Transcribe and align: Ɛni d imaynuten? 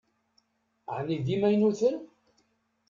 Ɛni 0.97 1.17
d 1.25 1.27
imaynuten? 1.35 1.95